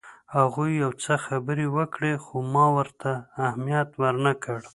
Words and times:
هغوی 0.37 0.71
یو 0.83 0.91
څه 1.03 1.13
خبرې 1.25 1.67
وکړې 1.77 2.13
خو 2.23 2.35
ما 2.53 2.65
ورته 2.77 3.11
اهمیت 3.45 3.89
ورنه 4.01 4.33
کړ. 4.43 4.59